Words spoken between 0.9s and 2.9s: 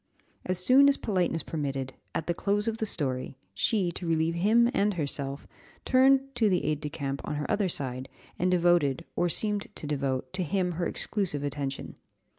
politeness permitted, at the close of the